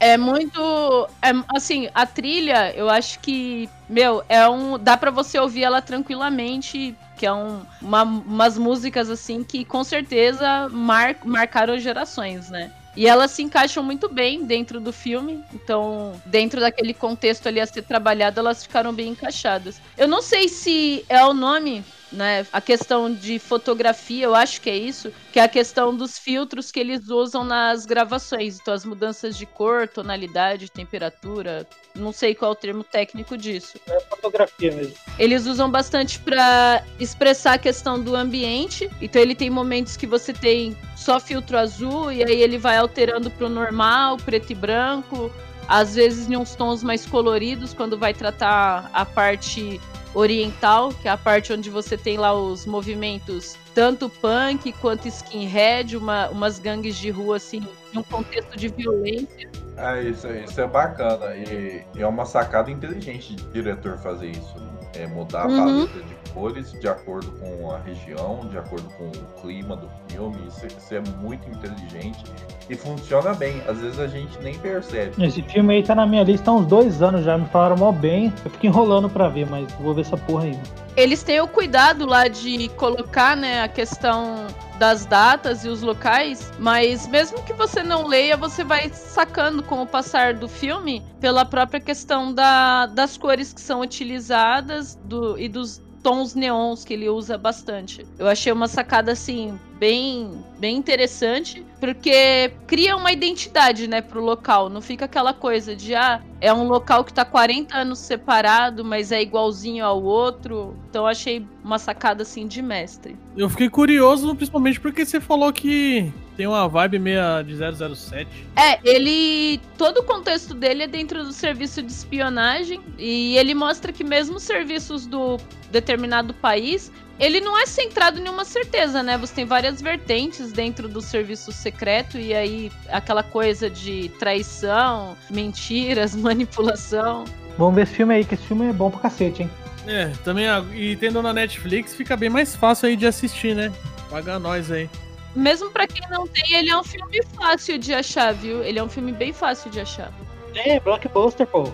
É 0.00 0.16
muito. 0.16 1.08
É, 1.20 1.30
assim, 1.56 1.88
a 1.94 2.06
trilha, 2.06 2.72
eu 2.74 2.88
acho 2.88 3.18
que. 3.20 3.68
Meu, 3.88 4.22
é 4.28 4.48
um. 4.48 4.78
Dá 4.78 4.96
pra 4.96 5.10
você 5.10 5.38
ouvir 5.38 5.64
ela 5.64 5.82
tranquilamente. 5.82 6.94
Que 7.16 7.26
é 7.26 7.32
um, 7.32 7.62
uma, 7.82 8.04
umas 8.04 8.56
músicas 8.56 9.10
assim 9.10 9.42
que 9.42 9.64
com 9.64 9.82
certeza 9.82 10.68
mar, 10.68 11.16
marcaram 11.24 11.76
gerações, 11.76 12.48
né? 12.48 12.70
E 12.98 13.06
elas 13.06 13.30
se 13.30 13.44
encaixam 13.44 13.80
muito 13.84 14.08
bem 14.08 14.44
dentro 14.44 14.80
do 14.80 14.92
filme. 14.92 15.40
Então, 15.54 16.20
dentro 16.26 16.58
daquele 16.58 16.92
contexto 16.92 17.46
ali 17.46 17.60
a 17.60 17.66
ser 17.66 17.82
trabalhado, 17.82 18.40
elas 18.40 18.64
ficaram 18.64 18.92
bem 18.92 19.10
encaixadas. 19.10 19.80
Eu 19.96 20.08
não 20.08 20.20
sei 20.20 20.48
se 20.48 21.04
é 21.08 21.24
o 21.24 21.32
nome 21.32 21.84
né? 22.12 22.46
A 22.52 22.60
questão 22.60 23.12
de 23.12 23.38
fotografia, 23.38 24.24
eu 24.24 24.34
acho 24.34 24.60
que 24.60 24.70
é 24.70 24.76
isso, 24.76 25.12
que 25.32 25.38
é 25.38 25.42
a 25.42 25.48
questão 25.48 25.94
dos 25.94 26.18
filtros 26.18 26.70
que 26.70 26.80
eles 26.80 27.08
usam 27.08 27.44
nas 27.44 27.86
gravações. 27.86 28.58
Então, 28.60 28.74
as 28.74 28.84
mudanças 28.84 29.36
de 29.36 29.46
cor, 29.46 29.88
tonalidade, 29.88 30.70
temperatura, 30.70 31.66
não 31.94 32.12
sei 32.12 32.34
qual 32.34 32.52
é 32.52 32.52
o 32.52 32.56
termo 32.56 32.84
técnico 32.84 33.36
disso. 33.36 33.78
É 33.86 34.00
fotografia 34.00 34.72
mesmo. 34.72 34.94
Eles 35.18 35.46
usam 35.46 35.70
bastante 35.70 36.18
para 36.18 36.82
expressar 36.98 37.54
a 37.54 37.58
questão 37.58 38.02
do 38.02 38.16
ambiente. 38.16 38.90
Então, 39.00 39.20
ele 39.20 39.34
tem 39.34 39.50
momentos 39.50 39.96
que 39.96 40.06
você 40.06 40.32
tem 40.32 40.76
só 40.96 41.20
filtro 41.20 41.58
azul 41.58 42.10
e 42.10 42.24
aí 42.24 42.40
ele 42.42 42.58
vai 42.58 42.76
alterando 42.76 43.30
pro 43.30 43.48
normal, 43.48 44.16
preto 44.16 44.50
e 44.50 44.54
branco. 44.54 45.30
Às 45.68 45.94
vezes 45.94 46.30
em 46.30 46.36
uns 46.36 46.54
tons 46.54 46.82
mais 46.82 47.04
coloridos, 47.04 47.74
quando 47.74 47.98
vai 47.98 48.14
tratar 48.14 48.90
a 48.94 49.04
parte 49.04 49.78
oriental, 50.14 50.90
que 50.90 51.08
é 51.08 51.10
a 51.10 51.16
parte 51.16 51.52
onde 51.52 51.70
você 51.70 51.96
tem 51.96 52.16
lá 52.16 52.32
os 52.32 52.66
movimentos 52.66 53.56
tanto 53.74 54.08
punk 54.08 54.72
quanto 54.72 55.06
skinhead, 55.06 55.96
uma, 55.96 56.28
umas 56.30 56.58
gangues 56.58 56.96
de 56.96 57.10
rua 57.10 57.36
assim, 57.36 57.62
um 57.94 58.02
contexto 58.02 58.56
de 58.56 58.68
violência. 58.68 59.48
É, 59.76 60.02
isso, 60.02 60.26
isso 60.26 60.60
é 60.60 60.66
bacana. 60.66 61.36
E, 61.36 61.84
é 61.96 62.06
uma 62.06 62.26
sacada 62.26 62.70
inteligente 62.72 63.36
de 63.36 63.44
diretor 63.52 63.96
fazer 63.98 64.30
isso. 64.30 64.54
É 64.94 65.06
mudar 65.06 65.42
a 65.42 65.46
uhum. 65.46 65.86
paleta 65.86 66.00
de 66.00 66.32
cores 66.32 66.72
de 66.72 66.88
acordo 66.88 67.30
com 67.32 67.70
a 67.70 67.78
região, 67.78 68.40
de 68.50 68.58
acordo 68.58 68.88
com 68.96 69.04
o 69.04 69.40
clima 69.40 69.76
do 69.76 69.88
filme. 70.08 70.36
Isso, 70.48 70.66
isso, 70.66 70.94
é 70.94 71.00
muito 71.20 71.48
inteligente 71.48 72.24
e 72.68 72.74
funciona 72.74 73.34
bem. 73.34 73.60
Às 73.68 73.78
vezes 73.78 73.98
a 73.98 74.06
gente 74.06 74.38
nem 74.40 74.58
percebe. 74.58 75.24
Esse 75.24 75.42
filme 75.42 75.74
aí 75.74 75.82
tá 75.82 75.94
na 75.94 76.06
minha 76.06 76.22
lista 76.22 76.50
há 76.50 76.54
uns 76.54 76.66
dois 76.66 77.02
anos 77.02 77.24
já. 77.24 77.36
Me 77.36 77.46
falaram 77.46 77.76
mó 77.76 77.92
bem. 77.92 78.32
Eu 78.44 78.50
fico 78.50 78.66
enrolando 78.66 79.08
pra 79.08 79.28
ver, 79.28 79.48
mas 79.48 79.70
vou 79.74 79.94
ver 79.94 80.02
essa 80.02 80.16
porra 80.16 80.44
aí. 80.44 80.58
Eles 80.98 81.22
têm 81.22 81.40
o 81.40 81.46
cuidado 81.46 82.04
lá 82.04 82.26
de 82.26 82.68
colocar, 82.70 83.36
né, 83.36 83.62
a 83.62 83.68
questão 83.68 84.48
das 84.80 85.06
datas 85.06 85.64
e 85.64 85.68
os 85.68 85.80
locais, 85.80 86.50
mas 86.58 87.06
mesmo 87.06 87.40
que 87.44 87.52
você 87.52 87.84
não 87.84 88.04
leia, 88.04 88.36
você 88.36 88.64
vai 88.64 88.88
sacando 88.88 89.62
com 89.62 89.80
o 89.80 89.86
passar 89.86 90.34
do 90.34 90.48
filme 90.48 91.00
pela 91.20 91.44
própria 91.44 91.78
questão 91.78 92.34
da, 92.34 92.86
das 92.86 93.16
cores 93.16 93.52
que 93.52 93.60
são 93.60 93.80
utilizadas 93.80 94.96
do, 95.04 95.38
e 95.38 95.48
dos 95.48 95.80
tons 96.02 96.34
neons 96.34 96.84
que 96.84 96.94
ele 96.94 97.08
usa 97.08 97.38
bastante. 97.38 98.04
Eu 98.18 98.26
achei 98.26 98.52
uma 98.52 98.66
sacada 98.66 99.12
assim 99.12 99.56
bem 99.78 100.44
bem 100.58 100.76
interessante, 100.76 101.64
porque 101.78 102.52
cria 102.66 102.96
uma 102.96 103.12
identidade, 103.12 103.86
né, 103.86 104.00
pro 104.00 104.20
local. 104.22 104.68
Não 104.68 104.80
fica 104.80 105.04
aquela 105.04 105.32
coisa 105.32 105.74
de 105.74 105.94
ah, 105.94 106.20
é 106.40 106.52
um 106.52 106.66
local 106.66 107.04
que 107.04 107.12
tá 107.12 107.24
40 107.24 107.76
anos 107.76 108.00
separado, 108.00 108.84
mas 108.84 109.12
é 109.12 109.22
igualzinho 109.22 109.84
ao 109.84 110.02
outro. 110.02 110.76
Então 110.90 111.06
achei 111.06 111.46
uma 111.62 111.78
sacada 111.78 112.22
assim 112.22 112.46
de 112.46 112.60
mestre. 112.60 113.16
Eu 113.36 113.48
fiquei 113.48 113.68
curioso, 113.68 114.34
principalmente 114.34 114.80
porque 114.80 115.06
você 115.06 115.20
falou 115.20 115.52
que 115.52 116.12
tem 116.36 116.46
uma 116.46 116.68
vibe 116.68 117.00
meia 117.00 117.42
de 117.42 117.54
007. 117.56 118.28
É, 118.54 118.78
ele. 118.88 119.60
Todo 119.76 119.98
o 119.98 120.04
contexto 120.04 120.54
dele 120.54 120.84
é 120.84 120.86
dentro 120.86 121.24
do 121.24 121.32
serviço 121.32 121.82
de 121.82 121.90
espionagem. 121.90 122.80
E 122.96 123.36
ele 123.36 123.54
mostra 123.54 123.92
que, 123.92 124.04
mesmo 124.04 124.38
serviços 124.38 125.04
do 125.04 125.36
determinado 125.72 126.32
país, 126.34 126.92
ele 127.18 127.40
não 127.40 127.58
é 127.58 127.66
centrado 127.66 128.18
em 128.18 128.22
nenhuma 128.22 128.44
certeza, 128.44 129.02
né? 129.02 129.18
Você 129.18 129.34
tem 129.34 129.44
várias 129.44 129.80
vertentes 129.82 130.52
dentro 130.52 130.88
do 130.88 131.00
serviço 131.00 131.50
secreto 131.52 132.18
e 132.18 132.34
aí 132.34 132.70
aquela 132.88 133.22
coisa 133.22 133.68
de 133.68 134.08
traição, 134.18 135.16
mentiras, 135.30 136.14
manipulação. 136.16 137.24
Vamos 137.56 137.74
ver 137.74 137.82
esse 137.82 137.94
filme 137.94 138.14
aí, 138.14 138.24
que 138.24 138.34
esse 138.34 138.44
filme 138.44 138.68
é 138.68 138.72
bom 138.72 138.90
pra 138.90 139.00
cacete, 139.00 139.42
hein? 139.42 139.50
É, 139.86 140.12
também, 140.22 140.46
e 140.74 140.96
tendo 140.96 141.20
na 141.22 141.32
Netflix, 141.32 141.94
fica 141.94 142.16
bem 142.16 142.28
mais 142.28 142.54
fácil 142.54 142.88
aí 142.88 142.96
de 142.96 143.06
assistir, 143.06 143.54
né? 143.54 143.72
Paga 144.10 144.38
nós 144.38 144.70
aí. 144.70 144.88
Mesmo 145.34 145.70
para 145.70 145.86
quem 145.86 146.06
não 146.10 146.26
tem, 146.26 146.54
ele 146.54 146.70
é 146.70 146.78
um 146.78 146.84
filme 146.84 147.20
fácil 147.34 147.78
de 147.78 147.94
achar, 147.94 148.32
viu? 148.34 148.62
Ele 148.62 148.78
é 148.78 148.82
um 148.82 148.88
filme 148.88 149.12
bem 149.12 149.32
fácil 149.32 149.70
de 149.70 149.80
achar. 149.80 150.12
É, 150.54 150.80
blockbuster, 150.80 151.46
pô. 151.46 151.64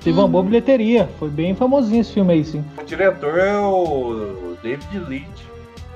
Teve 0.00 0.18
uma 0.18 0.28
boa 0.28 0.44
bilheteria. 0.44 1.08
Foi 1.18 1.28
bem 1.28 1.54
famosinho 1.54 2.00
esse 2.00 2.12
filme 2.12 2.32
aí, 2.32 2.44
sim. 2.44 2.64
O 2.80 2.84
diretor 2.84 3.38
é 3.38 3.58
o 3.58 4.56
David 4.62 4.98
Leitch. 5.08 5.42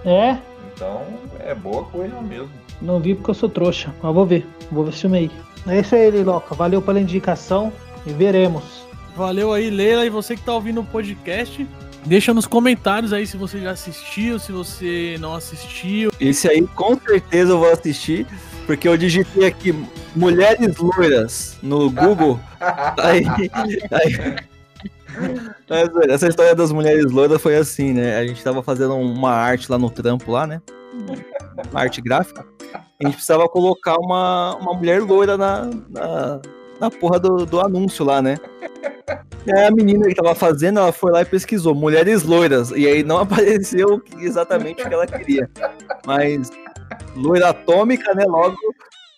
É? 0.05 0.37
Então 0.75 1.03
é 1.41 1.55
boa 1.55 1.85
coisa 1.85 2.21
mesmo. 2.21 2.51
Não 2.81 2.99
vi 2.99 3.15
porque 3.15 3.31
eu 3.31 3.35
sou 3.35 3.49
trouxa, 3.49 3.95
mas 4.03 4.15
vou 4.15 4.27
ver. 4.27 4.47
Vou 4.71 4.85
ver 4.85 4.91
esse 4.91 5.03
filme 5.03 5.19
aí. 5.19 5.31
É 5.69 5.81
isso 5.81 5.95
aí, 5.95 6.11
Liloca. 6.11 6.55
Valeu 6.55 6.83
pela 6.83 7.01
indicação 7.01 7.73
e 8.05 8.13
veremos. 8.13 8.85
Valeu 9.15 9.53
aí, 9.53 9.71
Leila, 9.71 10.05
e 10.05 10.11
você 10.11 10.35
que 10.35 10.43
tá 10.43 10.55
ouvindo 10.55 10.81
o 10.81 10.85
podcast. 10.85 11.67
Deixa 12.05 12.35
nos 12.35 12.47
comentários 12.47 13.13
aí 13.13 13.27
se 13.27 13.37
você 13.37 13.61
já 13.61 13.71
assistiu, 13.71 14.39
se 14.39 14.51
você 14.51 15.17
não 15.21 15.35
assistiu. 15.35 16.11
Esse 16.19 16.49
aí 16.49 16.67
com 16.67 16.99
certeza 16.99 17.53
eu 17.53 17.59
vou 17.61 17.71
assistir, 17.71 18.27
porque 18.67 18.89
eu 18.89 18.97
digitei 18.97 19.47
aqui 19.47 19.73
mulheres 20.15 20.77
loiras 20.77 21.57
no 21.63 21.91
Google. 21.91 22.39
aí, 22.99 23.25
aí- 23.91 24.37
Mas, 25.69 25.89
velho, 25.93 26.13
essa 26.13 26.29
história 26.29 26.55
das 26.55 26.73
mulheres 26.73 27.11
loiras 27.11 27.41
foi 27.41 27.57
assim, 27.57 27.93
né? 27.93 28.17
A 28.19 28.27
gente 28.27 28.43
tava 28.43 28.63
fazendo 28.63 28.95
uma 28.97 29.31
arte 29.33 29.71
lá 29.71 29.79
no 29.79 29.91
trampo 29.91 30.31
lá, 30.33 30.47
né? 30.47 30.61
Uma 31.71 31.81
arte 31.81 32.01
gráfica. 32.01 32.45
A 32.75 33.07
gente 33.07 33.15
precisava 33.15 33.49
colocar 33.49 33.97
uma, 33.99 34.57
uma 34.57 34.75
mulher 34.75 35.03
loira 35.03 35.37
na, 35.37 35.69
na, 35.89 36.41
na 36.81 36.91
porra 36.91 37.19
do, 37.19 37.45
do 37.45 37.61
anúncio 37.61 38.05
lá, 38.05 38.23
né? 38.23 38.37
E 39.45 39.53
aí 39.53 39.67
a 39.67 39.71
menina 39.71 40.07
que 40.07 40.15
tava 40.15 40.35
fazendo, 40.35 40.79
ela 40.79 40.93
foi 40.93 41.11
lá 41.11 41.23
e 41.23 41.25
pesquisou 41.25 41.75
mulheres 41.75 42.23
loiras. 42.23 42.71
E 42.71 42.87
aí 42.87 43.03
não 43.03 43.19
apareceu 43.23 44.01
exatamente 44.19 44.83
o 44.83 44.89
que 44.89 44.95
ela 44.95 45.07
queria. 45.07 45.51
Mas 46.07 46.51
loira 47.17 47.49
atômica, 47.49 48.15
né? 48.15 48.25
Logo 48.25 48.57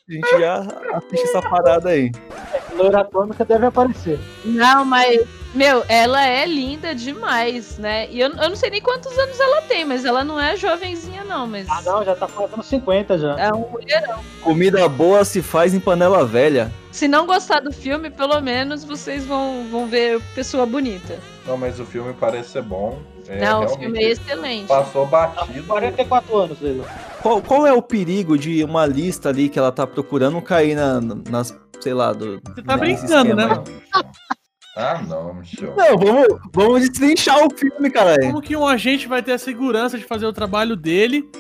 a 0.09 0.13
gente 0.13 0.39
já 0.39 0.59
assiste 0.95 1.23
essa 1.25 1.41
parada 1.41 1.89
aí. 1.89 2.13
Loira 2.77 3.01
atômica 3.01 3.45
deve 3.45 3.67
aparecer. 3.67 4.19
Não, 4.45 4.85
mas, 4.85 5.25
meu, 5.55 5.83
ela 5.89 6.27
é 6.27 6.45
linda 6.45 6.95
demais, 6.95 7.79
né? 7.79 8.09
E 8.11 8.21
eu, 8.21 8.29
eu 8.31 8.49
não 8.49 8.57
sei 8.57 8.69
nem 8.69 8.83
quantos 8.83 9.17
anos 9.17 9.39
ela 9.41 9.63
tem, 9.63 9.85
mas 9.85 10.05
ela 10.05 10.23
não 10.25 10.39
é 10.41 10.57
jovenzinha, 10.57 11.25
não. 11.25 11.47
Mas 11.47 11.67
Ah, 11.71 11.81
não, 11.83 12.05
já 12.05 12.15
tá 12.15 12.27
fazendo 12.29 12.63
50 12.63 13.17
já. 13.19 13.37
é 13.39 13.53
um 13.53 13.69
mulherão. 13.71 14.19
Comida 14.43 14.87
boa 14.89 15.25
se 15.25 15.41
faz 15.41 15.73
em 15.73 15.81
panela 15.81 16.25
velha. 16.27 16.71
Se 16.93 17.09
não 17.09 17.27
gostar 17.27 17.61
do 17.61 17.73
filme, 17.73 18.11
pelo 18.11 18.41
menos 18.41 18.85
vocês 18.85 19.25
vão, 19.25 19.67
vão 19.71 19.87
ver 19.87 20.21
pessoa 20.35 20.67
bonita. 20.67 21.19
Não, 21.47 21.57
mas 21.57 21.81
o 21.81 21.87
filme 21.87 22.13
parece 22.13 22.51
ser 22.51 22.63
bom. 22.63 22.99
É, 23.29 23.41
não, 23.41 23.65
o 23.65 23.69
filme 23.69 24.03
é 24.03 24.11
excelente. 24.11 24.67
Passou 24.67 25.07
batido. 25.07 25.63
44 25.65 26.37
anos, 26.37 26.61
Leila. 26.61 26.85
Qual, 27.23 27.41
qual 27.41 27.67
é 27.67 27.73
o 27.73 27.83
perigo 27.83 28.37
de 28.37 28.63
uma 28.65 28.87
lista 28.87 29.31
ali 29.31 29.49
que 29.49 29.59
ela 29.59 29.73
tá 29.73 29.87
procurando 29.87 30.41
cair 30.43 30.75
na, 30.75 31.01
nas, 31.01 31.59
sei 31.81 31.95
lá, 31.95 32.13
do. 32.13 32.41
Você 32.45 32.63
tá 32.63 32.77
brincando, 32.77 33.35
né? 33.35 33.49
Ah, 34.77 35.01
não, 35.07 35.35
Michel. 35.35 35.75
Não, 35.77 35.97
vamos, 35.97 36.27
vamos 36.53 36.81
destrinchar 36.81 37.39
o 37.47 37.57
filme, 37.57 37.91
caralho. 37.91 38.23
Como 38.23 38.43
que 38.43 38.57
um 38.57 38.67
agente 38.67 39.07
vai 39.07 39.23
ter 39.23 39.33
a 39.33 39.39
segurança 39.39 39.97
de 39.97 40.05
fazer 40.05 40.27
o 40.27 40.33
trabalho 40.33 40.75
dele, 40.75 41.31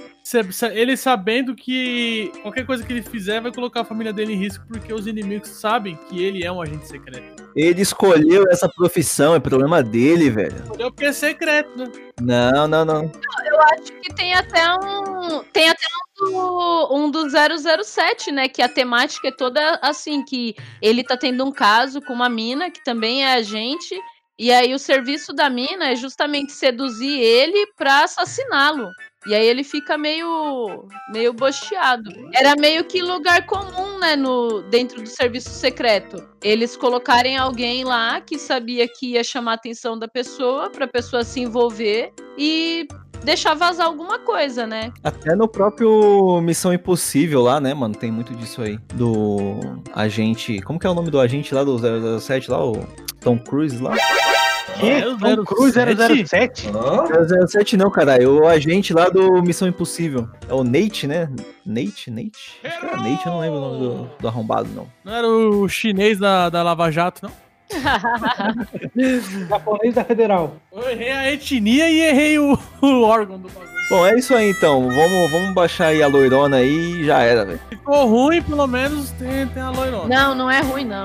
ele 0.72 0.96
sabendo 0.96 1.54
que 1.54 2.30
qualquer 2.42 2.64
coisa 2.64 2.84
que 2.84 2.92
ele 2.92 3.02
fizer 3.02 3.40
vai 3.40 3.52
colocar 3.52 3.80
a 3.80 3.84
família 3.84 4.12
dele 4.12 4.34
em 4.34 4.38
risco, 4.38 4.64
porque 4.68 4.92
os 4.94 5.08
inimigos 5.08 5.48
sabem 5.48 5.96
que 6.08 6.22
ele 6.22 6.44
é 6.44 6.52
um 6.52 6.62
agente 6.62 6.86
secreto. 6.86 7.43
Ele 7.54 7.82
escolheu 7.82 8.44
essa 8.50 8.68
profissão, 8.68 9.34
é 9.34 9.40
problema 9.40 9.82
dele, 9.82 10.28
velho. 10.28 10.56
Entendeu? 10.66 10.90
Porque 10.90 11.04
é 11.04 11.12
secreto, 11.12 11.76
né? 11.76 11.86
Não, 12.20 12.66
não, 12.66 12.84
não. 12.84 13.12
Eu 13.44 13.60
acho 13.62 13.92
que 14.00 14.12
tem 14.14 14.34
até 14.34 14.74
um. 14.74 15.44
Tem 15.52 15.68
até 15.68 15.86
um 15.86 16.30
do, 16.30 16.88
um 16.96 17.10
do 17.10 17.26
007, 17.28 18.32
né? 18.32 18.48
Que 18.48 18.62
a 18.62 18.68
temática 18.68 19.28
é 19.28 19.32
toda 19.32 19.78
assim: 19.82 20.24
que 20.24 20.56
ele 20.82 21.04
tá 21.04 21.16
tendo 21.16 21.44
um 21.44 21.52
caso 21.52 22.00
com 22.00 22.12
uma 22.12 22.28
mina, 22.28 22.70
que 22.70 22.82
também 22.82 23.24
é 23.24 23.34
agente. 23.34 23.96
E 24.36 24.50
aí 24.50 24.74
o 24.74 24.78
serviço 24.80 25.32
da 25.32 25.48
mina 25.48 25.92
é 25.92 25.96
justamente 25.96 26.52
seduzir 26.52 27.20
ele 27.20 27.68
pra 27.76 28.02
assassiná-lo. 28.02 28.88
E 29.26 29.34
aí 29.34 29.46
ele 29.46 29.64
fica 29.64 29.96
meio 29.96 30.86
meio 31.10 31.32
bocheado. 31.32 32.10
Era 32.32 32.54
meio 32.56 32.84
que 32.84 33.00
lugar 33.00 33.46
comum, 33.46 33.98
né, 33.98 34.16
no 34.16 34.62
dentro 34.62 35.02
do 35.02 35.08
serviço 35.08 35.50
secreto. 35.50 36.22
Eles 36.42 36.76
colocarem 36.76 37.36
alguém 37.36 37.84
lá 37.84 38.20
que 38.20 38.38
sabia 38.38 38.86
que 38.86 39.12
ia 39.12 39.24
chamar 39.24 39.52
a 39.52 39.54
atenção 39.54 39.98
da 39.98 40.08
pessoa, 40.08 40.70
pra 40.70 40.86
pessoa 40.86 41.24
se 41.24 41.40
envolver 41.40 42.12
e 42.36 42.86
deixar 43.24 43.54
vazar 43.54 43.86
alguma 43.86 44.18
coisa, 44.18 44.66
né? 44.66 44.92
Até 45.02 45.34
no 45.34 45.48
próprio 45.48 46.40
Missão 46.42 46.72
Impossível 46.72 47.42
lá, 47.42 47.58
né, 47.58 47.72
mano? 47.72 47.94
Tem 47.94 48.10
muito 48.10 48.34
disso 48.34 48.60
aí. 48.60 48.78
Do 48.94 49.58
agente. 49.94 50.60
Como 50.60 50.78
que 50.78 50.86
é 50.86 50.90
o 50.90 50.94
nome 50.94 51.10
do 51.10 51.18
agente 51.18 51.54
lá 51.54 51.64
do 51.64 51.78
007 52.20 52.50
lá? 52.50 52.64
O 52.64 52.86
Tom 53.20 53.38
Cruise 53.38 53.82
lá? 53.82 53.94
Que? 54.78 54.90
É 54.90 55.06
o 55.06 55.16
Tom 55.18 55.44
Cruise 55.44 55.78
007? 56.26 56.68
Hã? 56.68 57.46
007 57.46 57.76
não, 57.76 57.90
caralho. 57.90 58.42
O 58.42 58.46
agente 58.46 58.92
lá 58.92 59.08
do 59.08 59.42
Missão 59.42 59.68
Impossível. 59.68 60.28
É 60.48 60.54
o 60.54 60.64
Nate, 60.64 61.06
né? 61.06 61.28
Nate? 61.64 62.10
Nate? 62.10 62.60
Acho 62.64 62.80
que 62.80 62.86
era 62.86 62.96
Nate, 62.96 63.26
eu 63.26 63.32
não 63.32 63.40
lembro 63.40 63.58
o 63.58 63.60
nome 63.60 63.78
do, 63.78 64.10
do 64.20 64.28
arrombado, 64.28 64.68
não. 64.74 64.86
Não 65.04 65.14
era 65.14 65.28
o 65.28 65.68
chinês 65.68 66.18
da, 66.18 66.48
da 66.48 66.62
Lava 66.62 66.90
Jato, 66.90 67.22
não? 67.22 67.44
Japonês 69.48 69.94
da 69.94 70.04
Federal. 70.04 70.56
Eu 70.72 70.90
errei 70.90 71.10
a 71.10 71.32
etnia 71.32 71.88
e 71.90 72.00
errei 72.00 72.38
o, 72.38 72.58
o 72.82 73.02
órgão 73.02 73.38
do 73.38 73.48
bagulho. 73.48 73.74
Bom, 73.90 74.06
é 74.06 74.18
isso 74.18 74.34
aí 74.34 74.50
então. 74.50 74.88
Vamos, 74.88 75.30
vamos 75.30 75.54
baixar 75.54 75.88
aí 75.88 76.02
a 76.02 76.06
loirona 76.06 76.56
aí 76.58 77.00
e 77.00 77.04
já 77.04 77.20
era, 77.20 77.44
velho. 77.44 77.60
Ficou 77.68 78.06
ruim, 78.06 78.42
pelo 78.42 78.66
menos 78.66 79.10
tem, 79.12 79.46
tem 79.48 79.62
a 79.62 79.70
loirona. 79.70 80.08
Não, 80.08 80.34
não 80.34 80.50
é 80.50 80.60
ruim, 80.60 80.84
não. 80.84 81.04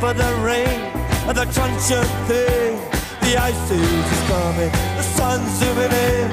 for 0.00 0.12
the 0.14 0.30
rain 0.42 0.80
and 1.28 1.36
the 1.36 1.46
crunch 1.52 1.90
of 1.92 2.06
thing. 2.28 2.78
The 3.20 3.36
ice 3.36 3.70
is 3.70 4.20
coming, 4.28 4.70
the 4.98 5.02
sun's 5.02 5.50
zooming 5.58 5.92
in. 5.92 6.28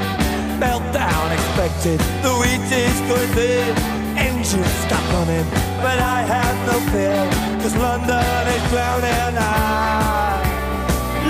Meltdown 0.60 1.28
expected, 1.34 2.00
the 2.22 2.34
wheat 2.40 2.70
is 2.72 3.00
going 3.10 3.32
thin. 3.34 3.76
Engines 4.18 4.74
stop 4.86 5.04
running, 5.14 5.48
but 5.82 5.98
I 6.00 6.22
have 6.22 6.58
no 6.70 6.78
fear, 6.92 7.22
cause 7.62 7.76
London 7.78 8.44
is 8.56 8.64
drowning. 8.70 9.20
And 9.28 9.38
I 9.40 10.38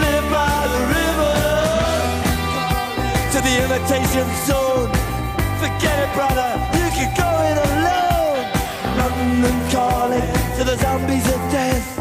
live 0.04 0.28
by 0.38 0.58
the 0.74 0.82
river 0.98 1.38
to 3.34 3.38
the 3.48 3.54
imitation 3.66 4.28
zone. 4.48 4.92
Forget 5.62 5.98
it, 6.04 6.12
brother, 6.14 6.52
you 6.78 6.88
can 6.98 7.10
go 7.16 7.30
it 7.50 7.58
alone. 7.70 8.44
London 9.00 9.58
calling 9.72 10.28
to 10.58 10.64
the 10.64 10.76
zombies 10.78 11.28
of 11.28 11.42
death. 11.52 12.01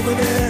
over 0.00 0.14
there. 0.14 0.49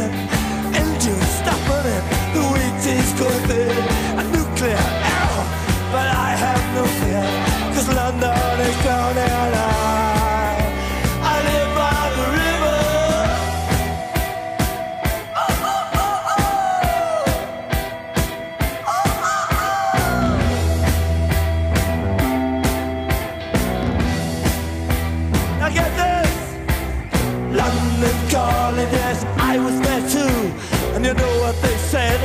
You 31.10 31.16
know 31.16 31.40
what 31.40 31.60
they 31.60 31.76
said? 31.76 32.20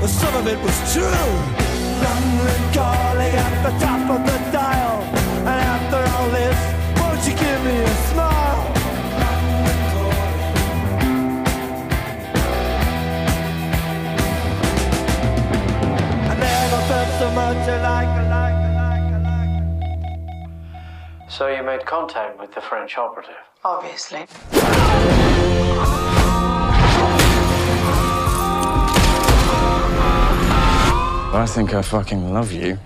Well, 0.00 0.08
some 0.08 0.34
of 0.34 0.48
it 0.48 0.58
was 0.58 0.92
true. 0.92 1.04
London 2.02 2.62
calling 2.74 3.34
at 3.46 3.62
the 3.62 3.70
top 3.78 4.10
of 4.10 4.26
the 4.26 4.38
dial. 4.50 5.02
And 5.46 5.60
after 5.74 6.00
all 6.14 6.28
this, 6.30 6.58
won't 6.98 7.22
you 7.28 7.34
give 7.38 7.60
me 7.64 7.76
a 7.78 7.94
smile? 8.10 8.72
I 16.30 16.34
never 16.36 16.80
felt 16.90 17.10
so 17.20 17.26
much 17.40 17.68
alike, 17.68 18.14
alike, 18.26 18.60
alike. 18.74 19.46
So 21.30 21.46
you 21.46 21.62
made 21.62 21.86
contact 21.86 22.40
with 22.40 22.52
the 22.52 22.60
French 22.60 22.98
operative? 22.98 23.36
Obviously. 23.64 24.26
I 31.36 31.46
think 31.46 31.74
I 31.74 31.82
fucking 31.82 32.32
love 32.32 32.52
you. 32.52 32.78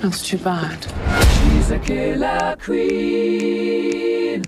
That's 0.00 0.22
too 0.22 0.36
bad. 0.36 0.84
She's 1.32 1.70
a 1.70 1.78
killer 1.78 2.56
queen. 2.60 4.42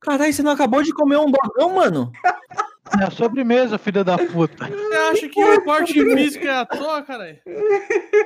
Caralho, 0.00 0.32
você 0.32 0.42
não 0.42 0.52
acabou 0.52 0.82
de 0.82 0.92
comer 0.92 1.18
um 1.18 1.30
dogão, 1.30 1.74
mano? 1.74 2.12
É 3.00 3.04
a 3.04 3.10
sobremesa, 3.10 3.78
filha 3.78 4.02
da 4.02 4.16
puta. 4.16 4.66
Você 4.68 4.94
acha 4.96 5.28
que 5.28 5.44
o 5.44 5.64
corte 5.64 5.92
físico 5.92 6.46
é 6.46 6.50
à 6.50 6.66
toa, 6.66 7.02
caralho? 7.02 7.38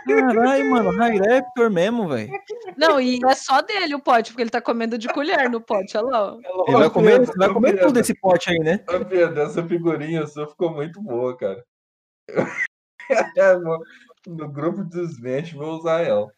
Caralho, 0.07 0.71
mano, 0.71 0.91
High 0.97 1.19
Raptor 1.19 1.71
mesmo, 1.71 2.09
velho. 2.09 2.31
Não, 2.77 3.01
e 3.01 3.19
é 3.27 3.35
só 3.35 3.61
dele 3.63 3.95
o 3.95 4.01
pote, 4.01 4.31
porque 4.31 4.43
ele 4.43 4.51
tá 4.51 4.61
comendo 4.61 4.97
de 4.99 5.09
colher 5.09 5.49
no 5.51 5.61
pote, 5.61 5.97
olha 5.97 6.07
lá. 6.07 6.35
ó. 6.35 6.65
Ele 6.69 6.77
vai 6.77 6.91
comer, 6.91 7.27
vai 7.37 7.53
comer 7.53 7.81
tudo 7.81 7.99
esse 7.99 8.15
pote 8.15 8.51
aí, 8.51 8.59
né? 8.59 8.85
Essa 9.45 9.63
figurinha 9.67 10.27
sua 10.27 10.47
ficou 10.47 10.73
muito 10.73 11.01
boa, 11.03 11.37
cara. 11.37 11.65
É, 13.37 13.57
no 13.57 14.49
grupo 14.53 14.85
dos 14.85 15.15
Smash 15.15 15.53
vou 15.53 15.79
usar 15.79 16.03
ela. 16.03 16.29